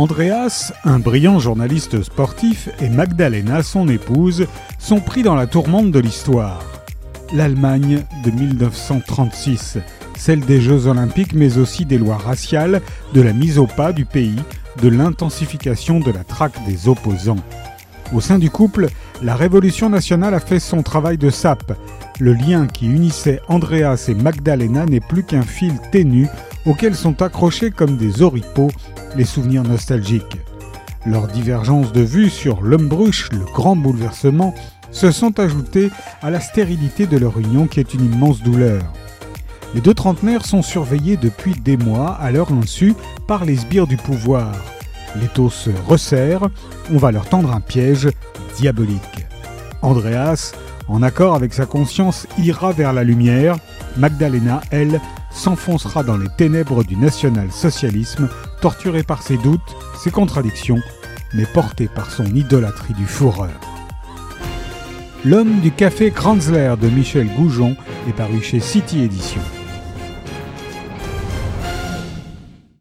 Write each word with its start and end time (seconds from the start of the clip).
Andreas, 0.00 0.72
un 0.86 0.98
brillant 0.98 1.38
journaliste 1.38 2.02
sportif, 2.02 2.70
et 2.80 2.88
Magdalena, 2.88 3.62
son 3.62 3.86
épouse, 3.86 4.46
sont 4.78 5.00
pris 5.00 5.22
dans 5.22 5.34
la 5.34 5.46
tourmente 5.46 5.90
de 5.90 5.98
l'histoire. 5.98 6.62
L'Allemagne 7.34 8.02
de 8.24 8.30
1936, 8.30 9.76
celle 10.16 10.40
des 10.40 10.62
Jeux 10.62 10.86
olympiques 10.86 11.34
mais 11.34 11.58
aussi 11.58 11.84
des 11.84 11.98
lois 11.98 12.16
raciales, 12.16 12.80
de 13.12 13.20
la 13.20 13.34
mise 13.34 13.58
au 13.58 13.66
pas 13.66 13.92
du 13.92 14.06
pays, 14.06 14.40
de 14.80 14.88
l'intensification 14.88 16.00
de 16.00 16.10
la 16.10 16.24
traque 16.24 16.64
des 16.66 16.88
opposants. 16.88 17.44
Au 18.14 18.22
sein 18.22 18.38
du 18.38 18.48
couple, 18.48 18.88
la 19.20 19.36
Révolution 19.36 19.90
nationale 19.90 20.32
a 20.32 20.40
fait 20.40 20.60
son 20.60 20.82
travail 20.82 21.18
de 21.18 21.28
sape. 21.28 21.78
Le 22.18 22.32
lien 22.32 22.66
qui 22.66 22.86
unissait 22.86 23.42
Andreas 23.48 24.06
et 24.08 24.14
Magdalena 24.14 24.86
n'est 24.86 25.00
plus 25.00 25.24
qu'un 25.24 25.42
fil 25.42 25.74
ténu 25.92 26.26
auquel 26.66 26.94
sont 26.94 27.22
accrochés 27.22 27.70
comme 27.70 27.96
des 27.96 28.22
oripeaux 28.22 28.70
les 29.16 29.24
souvenirs 29.24 29.64
nostalgiques. 29.64 30.38
Leurs 31.06 31.28
divergences 31.28 31.92
de 31.92 32.02
vue 32.02 32.30
sur 32.30 32.62
l'Umbruch, 32.62 33.30
le 33.32 33.44
grand 33.54 33.76
bouleversement, 33.76 34.54
se 34.90 35.10
sont 35.10 35.38
ajoutées 35.38 35.90
à 36.20 36.30
la 36.30 36.40
stérilité 36.40 37.06
de 37.06 37.16
leur 37.16 37.38
union 37.38 37.66
qui 37.66 37.80
est 37.80 37.94
une 37.94 38.12
immense 38.12 38.42
douleur. 38.42 38.82
Les 39.74 39.80
deux 39.80 39.94
trentenaires 39.94 40.44
sont 40.44 40.62
surveillés 40.62 41.16
depuis 41.16 41.54
des 41.54 41.76
mois 41.76 42.14
à 42.14 42.30
leur 42.30 42.52
insu 42.52 42.94
par 43.28 43.44
les 43.44 43.56
sbires 43.56 43.86
du 43.86 43.96
pouvoir. 43.96 44.52
Les 45.20 45.28
taux 45.28 45.50
se 45.50 45.70
resserrent, 45.86 46.50
on 46.92 46.98
va 46.98 47.12
leur 47.12 47.28
tendre 47.28 47.52
un 47.52 47.60
piège 47.60 48.08
diabolique. 48.56 49.26
Andreas, 49.82 50.52
en 50.88 51.02
accord 51.02 51.34
avec 51.34 51.54
sa 51.54 51.66
conscience, 51.66 52.26
ira 52.36 52.72
vers 52.72 52.92
la 52.92 53.04
lumière. 53.04 53.56
Magdalena, 53.96 54.60
elle, 54.70 55.00
s'enfoncera 55.30 56.02
dans 56.02 56.16
les 56.16 56.28
ténèbres 56.36 56.84
du 56.84 56.96
national-socialisme, 56.96 58.28
torturée 58.60 59.02
par 59.02 59.22
ses 59.22 59.36
doutes, 59.38 59.76
ses 59.96 60.10
contradictions, 60.10 60.80
mais 61.34 61.46
portée 61.46 61.88
par 61.88 62.10
son 62.10 62.26
idolâtrie 62.26 62.94
du 62.94 63.06
fourreur. 63.06 63.58
L'homme 65.24 65.60
du 65.60 65.70
café 65.70 66.10
Kranzler 66.10 66.74
de 66.80 66.88
Michel 66.88 67.28
Goujon 67.36 67.76
est 68.08 68.12
paru 68.12 68.40
chez 68.42 68.60
City 68.60 69.02
Éditions. 69.02 69.59